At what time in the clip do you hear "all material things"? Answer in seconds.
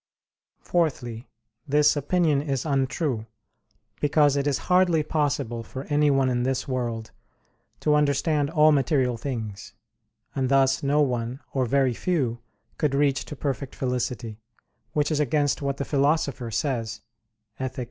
8.49-9.73